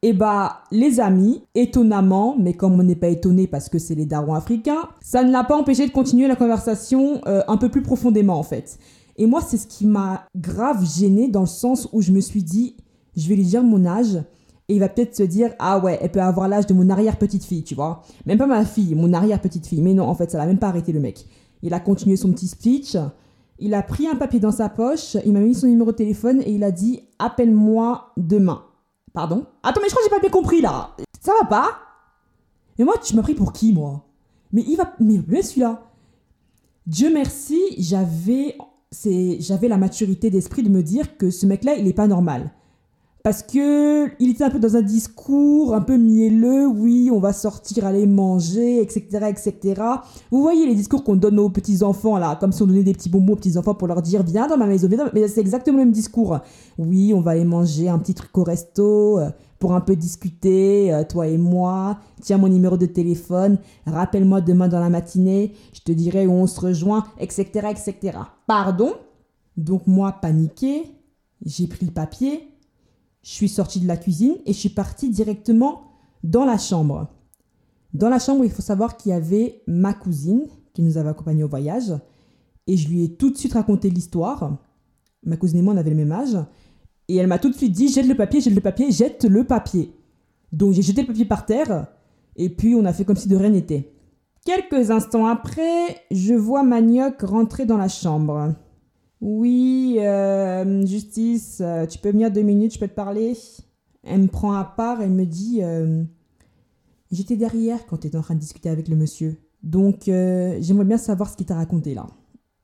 Et 0.01 0.09
eh 0.09 0.13
bah, 0.13 0.61
les 0.71 0.99
amis, 0.99 1.41
étonnamment, 1.55 2.35
mais 2.37 2.53
comme 2.53 2.79
on 2.79 2.83
n'est 2.83 2.95
pas 2.95 3.07
étonné 3.07 3.47
parce 3.47 3.69
que 3.69 3.79
c'est 3.79 3.95
les 3.95 4.05
darons 4.05 4.35
africains, 4.35 4.89
ça 5.01 5.23
ne 5.23 5.31
l'a 5.31 5.43
pas 5.43 5.57
empêché 5.57 5.87
de 5.87 5.91
continuer 5.91 6.27
la 6.27 6.35
conversation 6.35 7.21
euh, 7.25 7.41
un 7.47 7.57
peu 7.57 7.69
plus 7.69 7.81
profondément 7.81 8.37
en 8.37 8.43
fait. 8.43 8.77
Et 9.17 9.25
moi, 9.25 9.41
c'est 9.41 9.57
ce 9.57 9.67
qui 9.67 9.85
m'a 9.85 10.27
grave 10.35 10.85
gêné 10.85 11.27
dans 11.27 11.41
le 11.41 11.45
sens 11.45 11.87
où 11.93 12.01
je 12.01 12.11
me 12.11 12.19
suis 12.19 12.43
dit, 12.43 12.75
je 13.15 13.27
vais 13.29 13.35
lui 13.35 13.45
dire 13.45 13.63
mon 13.63 13.85
âge. 13.85 14.15
Et 14.67 14.73
il 14.75 14.79
va 14.79 14.89
peut-être 14.89 15.15
se 15.15 15.23
dire, 15.23 15.53
ah 15.59 15.79
ouais, 15.79 15.99
elle 16.01 16.11
peut 16.11 16.21
avoir 16.21 16.47
l'âge 16.47 16.65
de 16.65 16.73
mon 16.73 16.89
arrière-petite-fille, 16.89 17.63
tu 17.63 17.75
vois. 17.75 18.01
Même 18.25 18.37
pas 18.37 18.47
ma 18.47 18.65
fille, 18.65 18.95
mon 18.95 19.13
arrière-petite-fille. 19.13 19.81
Mais 19.81 19.93
non, 19.93 20.07
en 20.07 20.15
fait, 20.15 20.31
ça 20.31 20.37
l'a 20.37 20.45
même 20.45 20.57
pas 20.57 20.67
arrêté 20.67 20.91
le 20.91 20.99
mec. 20.99 21.27
Il 21.61 21.73
a 21.73 21.79
continué 21.79 22.17
son 22.17 22.31
petit 22.31 22.47
speech. 22.47 22.97
Il 23.59 23.73
a 23.73 23.83
pris 23.83 24.07
un 24.07 24.15
papier 24.15 24.39
dans 24.41 24.51
sa 24.51 24.67
poche, 24.67 25.15
il 25.25 25.31
m'a 25.31 25.39
mis 25.39 25.55
son 25.55 25.67
numéro 25.67 25.91
de 25.91 25.95
téléphone 25.95 26.41
et 26.41 26.51
il 26.51 26.63
a 26.63 26.71
dit, 26.71 27.03
appelle-moi 27.19 28.11
demain. 28.17 28.63
Pardon? 29.13 29.45
Attends, 29.63 29.79
mais 29.81 29.87
je 29.87 29.95
crois 29.95 30.03
que 30.03 30.09
j'ai 30.09 30.15
pas 30.15 30.19
bien 30.19 30.29
compris 30.29 30.59
là. 30.59 30.89
Ça 31.21 31.31
va 31.41 31.47
pas? 31.47 31.69
Mais 32.77 32.83
moi, 32.83 32.95
tu 33.01 33.15
m'as 33.15 33.21
pris 33.21 33.33
pour 33.33 33.53
qui, 33.53 33.71
moi? 33.71 34.03
Mais 34.51 34.63
il 34.67 34.75
va. 34.75 34.93
Mais, 34.99 35.21
mais 35.27 35.41
celui-là. 35.41 35.83
Dieu 36.85 37.13
merci, 37.13 37.59
j'avais. 37.77 38.57
J'avais 38.91 39.67
la 39.67 39.77
maturité 39.77 40.29
d'esprit 40.29 40.63
de 40.63 40.69
me 40.69 40.83
dire 40.83 41.17
que 41.17 41.29
ce 41.29 41.45
mec-là, 41.45 41.75
il 41.75 41.87
est 41.87 41.93
pas 41.93 42.07
normal 42.07 42.51
parce 43.25 43.41
que 43.41 44.05
il 44.21 44.29
était 44.29 44.43
un 44.43 44.51
peu 44.51 44.59
dans 44.59 44.75
un 44.75 44.83
discours 44.83 45.73
un 45.73 45.81
peu 45.81 45.97
mielleux, 45.97 46.67
oui, 46.67 47.09
on 47.11 47.17
va 47.17 47.33
sortir, 47.33 47.83
aller 47.83 48.05
manger, 48.05 48.79
etc., 48.83 49.01
etc. 49.29 49.81
Vous 50.29 50.43
voyez 50.43 50.67
les 50.67 50.75
discours 50.75 51.03
qu'on 51.03 51.15
donne 51.15 51.39
aux 51.39 51.49
petits 51.49 51.81
enfants 51.81 52.19
là, 52.19 52.37
comme 52.39 52.51
si 52.51 52.61
on 52.61 52.67
donnait 52.67 52.83
des 52.83 52.93
petits 52.93 53.09
bonbons 53.09 53.33
aux 53.33 53.35
petits 53.35 53.57
enfants 53.57 53.73
pour 53.73 53.87
leur 53.87 54.03
dire 54.03 54.21
viens 54.21 54.45
dans 54.45 54.57
ma 54.57 54.67
maison, 54.67 54.87
viens 54.87 55.09
mais 55.11 55.27
c'est 55.27 55.41
exactement 55.41 55.79
le 55.79 55.85
même 55.85 55.91
discours. 55.91 56.37
Oui, 56.77 57.15
on 57.15 57.21
va 57.21 57.31
aller 57.31 57.45
manger 57.45 57.89
un 57.89 57.97
petit 57.97 58.13
truc 58.13 58.37
au 58.37 58.43
resto 58.43 59.17
euh, 59.17 59.31
pour 59.59 59.73
un 59.73 59.81
peu 59.81 59.95
discuter, 59.95 60.93
euh, 60.93 61.03
toi 61.03 61.27
et 61.27 61.37
moi. 61.37 61.99
Tiens 62.21 62.37
mon 62.37 62.49
numéro 62.49 62.77
de 62.77 62.85
téléphone, 62.85 63.57
rappelle-moi 63.85 64.41
demain 64.41 64.67
dans 64.67 64.79
la 64.79 64.89
matinée, 64.89 65.53
je 65.73 65.81
te 65.81 65.91
dirai 65.91 66.27
où 66.27 66.31
on 66.31 66.47
se 66.47 66.59
rejoint, 66.59 67.05
etc., 67.19 67.69
etc. 67.71 68.17
Pardon? 68.47 68.93
Donc 69.57 69.87
moi, 69.87 70.11
paniqué, 70.11 70.83
j'ai 71.45 71.67
pris 71.67 71.85
le 71.85 71.91
papier, 71.91 72.47
je 73.23 73.29
suis 73.31 73.49
sortie 73.49 73.79
de 73.79 73.87
la 73.87 73.97
cuisine 73.97 74.35
et 74.45 74.53
je 74.53 74.59
suis 74.59 74.69
partie 74.69 75.09
directement 75.09 75.83
dans 76.23 76.45
la 76.45 76.57
chambre. 76.57 77.07
Dans 77.93 78.09
la 78.09 78.19
chambre, 78.19 78.43
il 78.43 78.51
faut 78.51 78.61
savoir 78.61 78.97
qu'il 78.97 79.11
y 79.11 79.15
avait 79.15 79.61
ma 79.67 79.93
cousine 79.93 80.47
qui 80.73 80.81
nous 80.81 80.97
avait 80.97 81.09
accompagnés 81.09 81.43
au 81.43 81.47
voyage 81.47 81.93
et 82.67 82.77
je 82.77 82.89
lui 82.89 83.03
ai 83.03 83.15
tout 83.15 83.29
de 83.29 83.37
suite 83.37 83.53
raconté 83.53 83.89
l'histoire. 83.89 84.57
Ma 85.23 85.37
cousine 85.37 85.59
et 85.59 85.61
moi, 85.61 85.73
on 85.73 85.77
avait 85.77 85.91
le 85.91 85.95
même 85.95 86.11
âge. 86.11 86.37
Et 87.07 87.17
elle 87.17 87.27
m'a 87.27 87.39
tout 87.39 87.49
de 87.49 87.55
suite 87.55 87.71
dit 87.71 87.87
jette 87.87 88.07
le 88.07 88.15
papier, 88.15 88.41
jette 88.41 88.53
le 88.53 88.61
papier, 88.61 88.91
jette 88.91 89.25
le 89.25 89.43
papier. 89.43 89.93
Donc 90.51 90.73
j'ai 90.73 90.81
jeté 90.81 91.01
le 91.01 91.07
papier 91.07 91.25
par 91.25 91.45
terre 91.45 91.87
et 92.35 92.49
puis 92.49 92.75
on 92.75 92.85
a 92.85 92.93
fait 92.93 93.05
comme 93.05 93.15
si 93.15 93.27
de 93.27 93.35
rien 93.35 93.49
n'était. 93.49 93.91
Quelques 94.45 94.91
instants 94.91 95.25
après, 95.25 95.97
je 96.11 96.33
vois 96.33 96.63
Manioc 96.63 97.21
rentrer 97.21 97.65
dans 97.65 97.77
la 97.77 97.87
chambre. 97.87 98.53
Oui, 99.21 99.97
euh, 99.99 100.85
Justice, 100.85 101.59
euh, 101.61 101.85
tu 101.87 101.97
peux 101.97 102.11
venir 102.11 102.29
deux 102.29 102.43
minutes, 102.43 102.75
je 102.75 102.79
peux 102.79 102.87
te 102.87 102.93
parler 102.93 103.33
Elle 104.03 104.21
me 104.21 104.27
prend 104.27 104.53
à 104.53 104.63
part, 104.63 105.01
elle 105.01 105.11
me 105.11 105.25
dit 105.25 105.61
euh, 105.63 106.03
J'étais 107.11 107.37
derrière 107.37 107.87
quand 107.87 107.97
tu 107.97 108.07
étais 108.07 108.17
en 108.17 108.21
train 108.21 108.35
de 108.35 108.39
discuter 108.39 108.69
avec 108.69 108.87
le 108.87 108.95
monsieur. 108.95 109.37
Donc 109.63 110.03
j'aimerais 110.05 110.85
bien 110.85 110.97
savoir 110.97 111.29
ce 111.29 111.37
qu'il 111.37 111.47
t'a 111.47 111.55
raconté 111.55 111.95
là. 111.95 112.05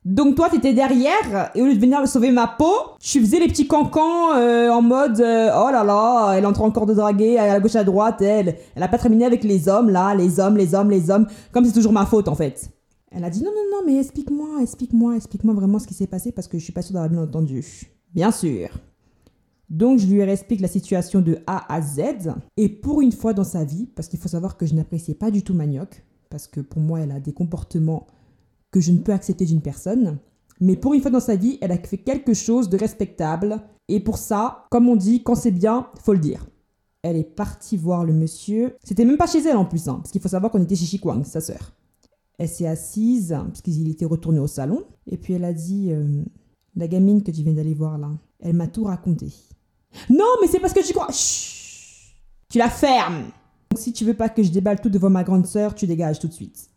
Donc 0.04 0.36
toi, 0.36 0.50
t'étais 0.50 0.74
derrière, 0.74 1.52
et 1.54 1.62
au 1.62 1.68
lieu 1.68 1.76
de 1.76 1.80
venir 1.80 2.08
sauver 2.08 2.32
ma 2.32 2.48
peau, 2.48 2.74
tu 3.00 3.20
faisais 3.20 3.40
les 3.40 3.48
petits 3.48 3.68
cancans 3.68 4.34
euh, 4.36 4.70
en 4.70 4.82
mode 4.82 5.20
euh, 5.22 5.52
Oh 5.56 5.70
là 5.72 5.84
là, 5.84 6.34
elle 6.36 6.48
entre 6.48 6.64
encore 6.64 6.88
de 6.88 6.96
draguer 6.96 7.38
à 7.38 7.60
gauche 7.60 7.76
à 7.76 7.84
droite, 7.84 8.20
elle. 8.20 8.56
Elle 8.74 8.82
a 8.82 8.88
pas 8.88 8.98
terminé 8.98 9.26
avec 9.26 9.44
les 9.44 9.70
hommes, 9.70 9.92
là, 9.92 10.16
les 10.16 10.40
hommes, 10.40 10.58
les 10.58 10.74
hommes, 10.74 10.90
les 10.90 11.12
hommes, 11.12 11.28
comme 11.52 11.66
c'est 11.66 11.72
toujours 11.72 11.92
ma 11.92 12.08
faute 12.08 12.28
en 12.28 12.34
fait. 12.34 12.72
Elle 13.12 13.24
a 13.24 13.30
dit 13.30 13.44
Non, 13.44 13.52
non, 13.52 13.78
non, 13.78 13.84
mais 13.86 14.00
explique-moi, 14.00 14.64
explique-moi, 14.64 15.18
explique-moi 15.18 15.54
vraiment 15.54 15.78
ce 15.78 15.86
qui 15.86 15.94
s'est 15.94 16.08
passé 16.08 16.32
parce 16.32 16.48
que 16.48 16.58
je 16.58 16.64
suis 16.64 16.74
pas 16.74 16.82
sûre 16.82 16.94
d'avoir 16.94 17.12
bien 17.12 17.22
entendu. 17.22 17.64
Bien 18.16 18.32
sûr. 18.32 18.70
Donc 19.70 20.00
je 20.00 20.08
lui 20.08 20.20
explique 20.22 20.62
la 20.62 20.68
situation 20.68 21.22
de 21.22 21.38
A 21.46 21.72
à 21.72 21.80
Z, 21.80 22.02
et 22.58 22.70
pour 22.70 23.02
une 23.02 23.12
fois 23.12 23.34
dans 23.34 23.44
sa 23.44 23.64
vie, 23.64 23.88
parce 23.96 24.08
qu'il 24.08 24.20
faut 24.20 24.28
savoir 24.28 24.58
que 24.58 24.66
je 24.66 24.74
n'appréciais 24.74 25.14
pas 25.14 25.30
du 25.30 25.44
tout 25.44 25.54
Manioc, 25.54 26.04
parce 26.32 26.48
que 26.48 26.60
pour 26.60 26.82
moi 26.82 27.02
elle 27.02 27.12
a 27.12 27.20
des 27.20 27.34
comportements 27.34 28.08
que 28.72 28.80
je 28.80 28.92
ne 28.92 29.00
peux 29.00 29.12
accepter 29.14 29.46
d'une 29.46 29.62
personne. 29.62 30.18
Mais 30.60 30.76
pour 30.76 30.94
une 30.94 31.02
fois 31.02 31.12
dans 31.12 31.20
sa 31.20 31.36
vie, 31.36 31.58
elle 31.62 31.72
a 31.72 31.78
fait 31.78 31.98
quelque 31.98 32.34
chose 32.34 32.70
de 32.70 32.78
respectable. 32.78 33.60
Et 33.88 34.00
pour 34.00 34.18
ça, 34.18 34.68
comme 34.70 34.88
on 34.88 34.96
dit, 34.96 35.24
quand 35.24 35.36
c'est 35.36 35.52
bien, 35.52 35.88
faut 36.04 36.14
le 36.14 36.20
dire. 36.20 36.46
Elle 37.02 37.18
est 37.18 37.24
partie 37.24 37.78
voir 37.78 38.06
le 38.06 38.14
monsieur. 38.14 38.76
C'était 38.84 39.06
même 39.06 39.18
pas 39.18 39.26
chez 39.28 39.40
elle 39.40 39.58
en 39.58 39.66
plus, 39.66 39.88
hein, 39.88 39.96
parce 39.96 40.12
qu'il 40.12 40.22
faut 40.22 40.28
savoir 40.28 40.52
qu'on 40.52 40.62
était 40.62 40.76
chez 40.76 40.86
Chikwang, 40.86 41.26
sa 41.26 41.42
sœur. 41.42 41.74
Elle 42.38 42.48
s'est 42.48 42.68
assise, 42.68 43.30
parce 43.30 43.62
qu'il 43.62 43.90
était 43.90 44.06
retourné 44.06 44.40
au 44.40 44.48
salon. 44.48 44.84
Et 45.08 45.18
puis 45.18 45.34
elle 45.34 45.46
a 45.46 45.54
dit 45.54 45.92
euh, 45.92 46.24
La 46.76 46.88
gamine 46.88 47.24
que 47.24 47.32
tu 47.32 47.42
viens 47.42 47.54
d'aller 47.54 47.74
voir 47.74 47.98
là, 47.98 48.12
elle 48.40 48.56
m'a 48.56 48.68
tout 48.68 48.84
raconté. 48.84 49.34
Non, 50.10 50.26
mais 50.42 50.48
c'est 50.48 50.60
parce 50.60 50.74
que 50.74 50.86
tu 50.86 50.94
crois. 50.94 51.12
Chut 51.12 52.16
Tu 52.50 52.60
la 52.60 52.70
fermes 52.70 53.26
Donc 53.72 53.80
si 53.80 53.94
tu 53.94 54.06
veux 54.06 54.14
pas 54.14 54.30
que 54.30 54.44
je 54.44 54.52
déballe 54.52 54.80
tout 54.80 54.90
devant 54.90 55.10
ma 55.10 55.24
grande 55.24 55.48
sœur, 55.48 55.74
tu 55.74 55.88
dégages 55.88 56.20
tout 56.20 56.28
de 56.28 56.34
suite. 56.34 56.71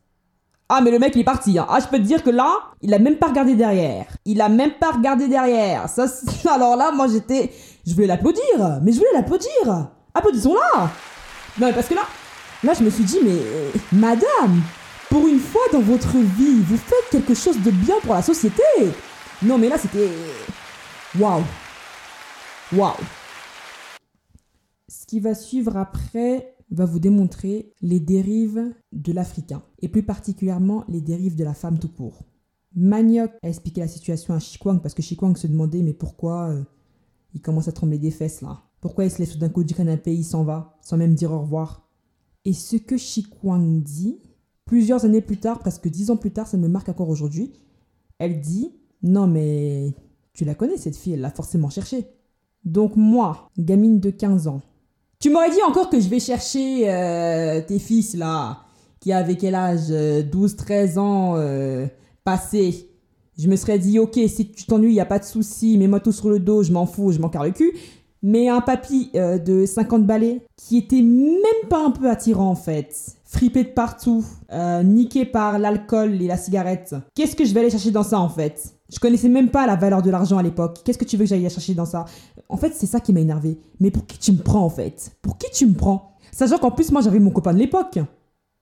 Ah, 0.69 0.81
mais 0.83 0.91
le 0.91 0.99
mec, 0.99 1.15
il 1.15 1.21
est 1.21 1.25
parti. 1.25 1.59
Hein. 1.59 1.67
Ah, 1.69 1.79
je 1.81 1.87
peux 1.87 1.99
te 1.99 2.03
dire 2.03 2.23
que 2.23 2.31
là, 2.31 2.59
il 2.81 2.95
a 2.95 2.99
même 2.99 3.17
pas 3.17 3.29
regardé 3.29 3.55
derrière. 3.55 4.07
Il 4.25 4.41
a 4.41 4.49
même 4.49 4.73
pas 4.73 4.93
regardé 4.93 5.29
derrière. 5.29 5.89
Ça, 5.89 6.07
alors 6.51 6.77
là, 6.77 6.91
moi, 6.91 7.07
j'étais. 7.07 7.53
Je 7.87 7.93
voulais 7.93 8.07
l'applaudir. 8.07 8.81
Mais 8.83 8.93
je 8.93 8.99
voulais 8.99 9.13
l'applaudir. 9.13 9.89
Applaudissons-la. 10.15 10.91
Non, 11.59 11.67
mais 11.67 11.73
parce 11.73 11.89
que 11.89 11.95
là, 11.95 12.03
là, 12.63 12.73
je 12.73 12.83
me 12.83 12.91
suis 12.91 13.05
dit, 13.05 13.19
mais 13.23 13.39
madame, 13.93 14.63
pour 15.11 15.27
une 15.29 15.39
fois 15.39 15.63
dans 15.73 15.81
votre 15.81 16.17
vie, 16.17 16.63
vous 16.63 16.79
faites 16.79 17.11
quelque 17.11 17.35
chose 17.35 17.61
de 17.61 17.71
bien 17.71 17.97
pour 18.03 18.15
la 18.15 18.23
société. 18.23 18.63
Non, 19.43 19.59
mais 19.59 19.69
là, 19.69 19.77
c'était. 19.77 20.11
Waouh. 21.19 21.43
Waouh. 22.73 22.95
Ce 24.89 25.07
qui 25.07 25.21
va 25.21 25.35
suivre 25.35 25.77
après, 25.77 26.54
va 26.75 26.85
vous 26.85 26.99
démontrer 26.99 27.73
les 27.81 28.01
dérives 28.01 28.75
de 28.93 29.13
l'Africain, 29.13 29.63
et 29.81 29.89
plus 29.89 30.03
particulièrement 30.03 30.85
les 30.89 31.01
dérives 31.01 31.37
de 31.37 31.45
la 31.45 31.55
femme 31.55 31.79
tout 31.79 31.89
court. 31.89 32.23
Manioc 32.75 33.31
a 33.43 33.49
expliqué 33.49 33.81
la 33.81 33.89
situation 33.89 34.35
à 34.35 34.41
Chikwang 34.41 34.81
parce 34.81 34.95
que 34.95 35.03
Chikwang 35.03 35.37
se 35.37 35.47
demandait 35.47 35.83
mais 35.83 35.93
pourquoi 35.93 36.49
euh, 36.49 36.65
il 37.33 37.41
commence 37.41 37.69
à 37.69 37.73
trembler 37.73 37.99
des 37.99 38.11
fesses 38.11 38.41
là? 38.41 38.63
Pourquoi 38.81 39.05
il 39.05 39.11
se 39.11 39.19
lève 39.19 39.33
tout 39.33 39.39
d'un 39.39 39.49
coup 39.49 39.65
du 39.65 39.75
canapé, 39.75 40.15
il 40.15 40.25
s'en 40.25 40.45
va, 40.45 40.77
sans 40.83 40.97
même 40.97 41.15
dire 41.15 41.33
au 41.33 41.41
revoir? 41.41 41.89
Et 42.45 42.53
ce 42.53 42.77
que 42.77 42.97
Chikwang 42.97 43.83
dit, 43.83 44.21
plusieurs 44.65 45.05
années 45.05 45.21
plus 45.21 45.39
tard, 45.39 45.61
presque 45.61 45.89
dix 45.89 46.11
ans 46.11 46.17
plus 46.17 46.33
tard, 46.33 46.47
ça 46.47 46.57
me 46.57 46.69
marque 46.69 46.89
encore 46.89 47.09
aujourd'hui, 47.09 47.53
elle 48.19 48.41
dit 48.41 48.73
Non 49.03 49.27
mais 49.27 49.95
tu 50.35 50.45
la 50.45 50.55
connais 50.55 50.77
cette 50.77 50.97
fille, 50.97 51.15
elle 51.15 51.21
l'a 51.21 51.31
forcément 51.31 51.71
cherchée. 51.71 52.07
Donc 52.65 52.97
moi, 52.97 53.51
gamine 53.57 54.01
de 54.01 54.11
15 54.11 54.49
ans, 54.49 54.63
tu 55.21 55.31
m'aurais 55.31 55.51
dit 55.51 55.63
encore 55.67 55.91
que 55.91 56.01
je 56.01 56.09
vais 56.09 56.21
chercher 56.21 56.91
euh, 56.91 57.61
tes 57.61 57.79
fils 57.79 58.15
là, 58.15 58.61
qui 59.01 59.13
avaient 59.13 59.37
quel 59.37 59.55
âge 59.55 59.89
12, 59.89 60.57
13 60.57 60.99
ans 60.99 61.35
euh, 61.37 61.87
passés. 62.25 62.91
Je 63.39 63.49
me 63.49 63.57
serais 63.57 63.79
dit, 63.79 63.99
ok, 63.99 64.19
si 64.29 64.51
tu 64.51 64.65
t'ennuies, 64.65 64.91
il 64.91 64.95
n'y 64.95 65.01
a 65.01 65.07
pas 65.07 65.19
de 65.19 65.25
souci, 65.25 65.77
mets-moi 65.79 66.01
tout 66.01 66.13
sur 66.13 66.29
le 66.29 66.39
dos, 66.39 66.63
je 66.63 66.73
m'en 66.73 66.87
fous, 66.87 67.13
je 67.13 67.19
m'en 67.19 67.29
carre 67.29 67.45
le 67.45 67.51
cul. 67.51 67.73
Mais 68.23 68.49
un 68.49 68.61
papy 68.61 69.11
euh, 69.17 69.39
de 69.39 69.67
50 69.67 70.07
balais 70.07 70.41
qui 70.57 70.79
était 70.79 71.03
même 71.03 71.69
pas 71.69 71.85
un 71.85 71.91
peu 71.91 72.09
attirant 72.09 72.49
en 72.51 72.55
fait, 72.55 72.95
fripé 73.25 73.65
de 73.65 73.69
partout, 73.69 74.25
niqué 74.85 75.25
par 75.25 75.59
l'alcool 75.59 76.23
et 76.23 76.27
la 76.27 76.37
cigarette. 76.37 76.95
Qu'est-ce 77.15 77.37
que 77.37 77.45
je 77.45 77.53
vais 77.53 77.61
aller 77.61 77.71
chercher 77.71 77.91
dans 77.91 78.05
ça 78.05 78.19
en 78.19 78.29
fait? 78.29 78.75
Je 78.95 79.01
connaissais 79.01 79.29
même 79.29 79.51
pas 79.51 79.67
la 79.67 79.75
valeur 79.75 80.03
de 80.03 80.11
l'argent 80.11 80.39
à 80.39 80.43
l'époque. 80.45 80.83
Qu'est-ce 80.85 80.99
que 80.99 81.05
tu 81.05 81.17
veux 81.17 81.25
que 81.25 81.29
j'aille 81.29 81.51
chercher 81.51 81.75
dans 81.75 81.85
ça? 81.85 82.05
En 82.49 82.57
fait, 82.57 82.73
c'est 82.77 82.87
ça 82.87 83.01
qui 83.01 83.13
m'a 83.13 83.19
énervé. 83.19 83.59
Mais 83.81 83.91
pour 83.91 84.07
qui 84.07 84.19
tu 84.19 84.31
me 84.31 84.39
prends, 84.39 84.65
en 84.65 84.71
fait? 84.71 85.17
Pour 85.21 85.37
qui 85.37 85.51
tu 85.51 85.67
me 85.67 85.75
prends? 85.75 86.17
Sachant 86.31 86.59
qu'en 86.59 86.71
plus, 86.71 86.93
moi, 86.93 87.01
j'avais 87.01 87.19
mon 87.19 87.31
copain 87.31 87.53
de 87.53 87.59
l'époque. 87.59 87.99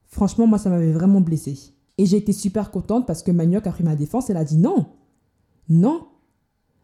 Franchement, 0.07 0.47
moi, 0.47 0.57
ça 0.57 0.71
m'avait 0.71 0.91
vraiment 0.91 1.21
blessé. 1.21 1.59
Et 1.99 2.07
j'ai 2.07 2.17
été 2.17 2.33
super 2.33 2.71
contente 2.71 3.05
parce 3.05 3.21
que 3.21 3.29
Manioc 3.29 3.67
a 3.67 3.71
pris 3.71 3.83
ma 3.83 3.95
défense. 3.95 4.31
Elle 4.31 4.37
a 4.37 4.43
dit 4.43 4.57
non. 4.57 4.87
Non. 5.69 6.07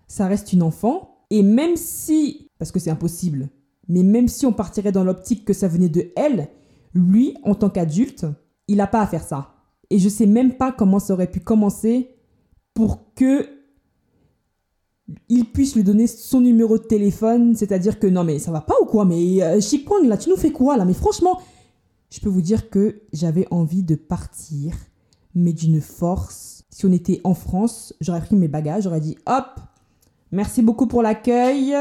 Ça 0.08 0.28
reste 0.28 0.54
une 0.54 0.62
enfant. 0.62 1.26
Et 1.32 1.42
même 1.42 1.76
si, 1.76 2.52
parce 2.60 2.72
que 2.72 2.78
c'est 2.78 2.92
impossible, 2.92 3.50
mais 3.88 4.04
même 4.04 4.28
si 4.28 4.46
on 4.46 4.54
partirait 4.54 4.92
dans 4.92 5.04
l'optique 5.04 5.44
que 5.44 5.54
ça 5.54 5.68
venait 5.68 5.90
de 5.90 6.12
elle, 6.16 6.50
lui, 6.94 7.36
en 7.44 7.56
tant 7.56 7.72
qu'adulte, 7.72 8.28
il 8.68 8.78
n'a 8.78 8.86
pas 8.86 9.02
à 9.02 9.08
faire 9.08 9.24
ça. 9.24 9.56
Et 9.90 9.98
je 9.98 10.08
sais 10.08 10.28
même 10.28 10.54
pas 10.54 10.72
comment 10.72 11.00
ça 11.00 11.14
aurait 11.14 11.32
pu 11.32 11.40
commencer 11.40 12.12
pour 12.80 13.14
que 13.14 13.46
il 15.28 15.52
puisse 15.52 15.76
lui 15.76 15.84
donner 15.84 16.08
son 16.08 16.40
numéro 16.40 16.78
de 16.78 16.84
téléphone, 16.84 17.54
c'est-à-dire 17.54 18.00
que 18.00 18.08
non 18.08 18.24
mais 18.24 18.40
ça 18.40 18.52
va 18.52 18.62
pas 18.62 18.76
ou 18.82 18.86
quoi, 18.86 19.04
mais 19.04 19.44
euh, 19.44 19.60
là 20.06 20.16
tu 20.16 20.30
nous 20.30 20.38
fais 20.38 20.54
quoi 20.54 20.78
là, 20.78 20.86
mais 20.86 20.94
franchement, 20.94 21.42
je 22.10 22.22
peux 22.22 22.30
vous 22.30 22.42
dire 22.42 22.70
que 22.70 23.02
j'avais 23.12 23.46
envie 23.52 23.84
de 23.84 23.96
partir, 23.96 24.78
mais 25.36 25.52
d'une 25.52 25.82
force. 25.82 26.64
Si 26.70 26.86
on 26.86 26.94
était 26.94 27.20
en 27.26 27.34
France, 27.34 27.94
j'aurais 28.00 28.22
pris 28.22 28.38
mes 28.38 28.48
bagages, 28.48 28.84
j'aurais 28.84 29.02
dit 29.02 29.18
hop, 29.26 29.60
merci 30.32 30.62
beaucoup 30.62 30.88
pour 30.88 31.02
l'accueil, 31.02 31.76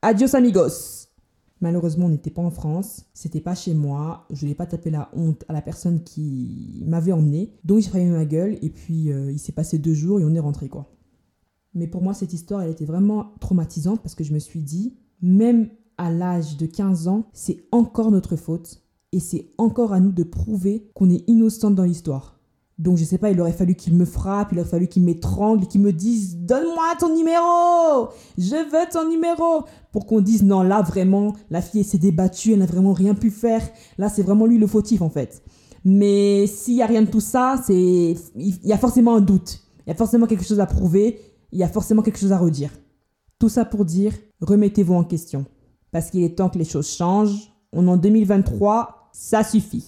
adios 0.00 0.36
amigos. 0.36 1.05
Malheureusement, 1.60 2.06
on 2.06 2.10
n'était 2.10 2.30
pas 2.30 2.42
en 2.42 2.50
France, 2.50 3.06
c'était 3.14 3.40
pas 3.40 3.54
chez 3.54 3.72
moi, 3.72 4.26
je 4.30 4.46
n'ai 4.46 4.54
pas 4.54 4.66
tapé 4.66 4.90
la 4.90 5.10
honte 5.14 5.44
à 5.48 5.54
la 5.54 5.62
personne 5.62 6.02
qui 6.02 6.82
m'avait 6.86 7.12
emmené, 7.12 7.54
donc 7.64 7.80
j'ai 7.80 7.88
fermé 7.88 8.10
ma 8.10 8.26
gueule 8.26 8.58
et 8.60 8.68
puis 8.68 9.10
euh, 9.10 9.32
il 9.32 9.38
s'est 9.38 9.52
passé 9.52 9.78
deux 9.78 9.94
jours 9.94 10.20
et 10.20 10.24
on 10.24 10.34
est 10.34 10.40
rentré 10.40 10.68
quoi. 10.68 10.92
Mais 11.72 11.86
pour 11.86 12.02
moi, 12.02 12.14
cette 12.14 12.32
histoire, 12.32 12.62
elle 12.62 12.70
était 12.70 12.84
vraiment 12.84 13.34
traumatisante 13.40 14.02
parce 14.02 14.14
que 14.14 14.24
je 14.24 14.32
me 14.32 14.38
suis 14.38 14.62
dit, 14.62 14.96
même 15.22 15.68
à 15.98 16.10
l'âge 16.10 16.56
de 16.56 16.66
15 16.66 17.08
ans, 17.08 17.26
c'est 17.32 17.64
encore 17.70 18.10
notre 18.10 18.36
faute 18.36 18.82
et 19.12 19.20
c'est 19.20 19.50
encore 19.58 19.92
à 19.92 20.00
nous 20.00 20.12
de 20.12 20.22
prouver 20.22 20.90
qu'on 20.94 21.10
est 21.10 21.28
innocente 21.28 21.74
dans 21.74 21.84
l'histoire. 21.84 22.35
Donc 22.78 22.98
je 22.98 23.04
sais 23.04 23.18
pas, 23.18 23.30
il 23.30 23.40
aurait 23.40 23.52
fallu 23.52 23.74
qu'il 23.74 23.94
me 23.94 24.04
frappe, 24.04 24.52
il 24.52 24.60
aurait 24.60 24.68
fallu 24.68 24.86
qu'il 24.86 25.02
m'étrangle, 25.02 25.66
qu'il 25.66 25.80
me 25.80 25.92
dise 25.92 26.36
donne-moi 26.36 26.84
ton 26.98 27.14
numéro, 27.14 28.10
je 28.36 28.54
veux 28.54 28.90
ton 28.92 29.08
numéro, 29.08 29.64
pour 29.92 30.06
qu'on 30.06 30.20
dise 30.20 30.42
non 30.42 30.62
là 30.62 30.82
vraiment 30.82 31.32
la 31.48 31.62
fille 31.62 31.84
s'est 31.84 31.96
débattue, 31.96 32.52
elle 32.52 32.58
n'a 32.58 32.66
vraiment 32.66 32.92
rien 32.92 33.14
pu 33.14 33.30
faire, 33.30 33.62
là 33.96 34.10
c'est 34.10 34.22
vraiment 34.22 34.44
lui 34.44 34.58
le 34.58 34.66
fautif 34.66 35.00
en 35.00 35.08
fait. 35.08 35.42
Mais 35.84 36.46
s'il 36.46 36.74
y 36.74 36.82
a 36.82 36.86
rien 36.86 37.02
de 37.02 37.10
tout 37.10 37.20
ça, 37.20 37.62
c'est 37.66 38.16
il 38.34 38.58
y 38.62 38.72
a 38.72 38.78
forcément 38.78 39.16
un 39.16 39.20
doute, 39.22 39.60
il 39.86 39.90
y 39.90 39.92
a 39.92 39.96
forcément 39.96 40.26
quelque 40.26 40.44
chose 40.44 40.60
à 40.60 40.66
prouver 40.66 41.18
il 41.52 41.58
y 41.58 41.62
a 41.62 41.68
forcément 41.68 42.02
quelque 42.02 42.18
chose 42.18 42.32
à 42.32 42.38
redire. 42.38 42.70
Tout 43.38 43.48
ça 43.48 43.64
pour 43.64 43.84
dire, 43.84 44.12
remettez-vous 44.40 44.94
en 44.94 45.04
question. 45.04 45.46
Parce 45.90 46.10
qu'il 46.10 46.22
est 46.22 46.36
temps 46.36 46.50
que 46.50 46.58
les 46.58 46.64
choses 46.64 46.88
changent. 46.88 47.52
On 47.72 47.86
est 47.86 47.90
en 47.90 47.96
2023, 47.96 49.10
ça 49.12 49.44
suffit. 49.44 49.84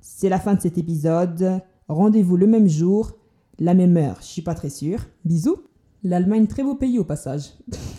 C'est 0.00 0.28
la 0.28 0.38
fin 0.38 0.54
de 0.54 0.60
cet 0.60 0.78
épisode. 0.78 1.60
Rendez-vous 1.92 2.38
le 2.38 2.46
même 2.46 2.68
jour, 2.68 3.12
la 3.58 3.74
même 3.74 3.96
heure, 3.98 4.16
je 4.20 4.26
suis 4.26 4.42
pas 4.42 4.54
très 4.54 4.70
sûre. 4.70 5.00
Bisous. 5.26 5.58
L'Allemagne, 6.02 6.46
très 6.46 6.62
beau 6.62 6.74
pays 6.74 6.98
au 6.98 7.04
passage. 7.04 7.52